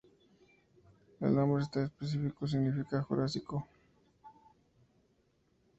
[1.19, 3.67] El nombre específico significa "jurásico".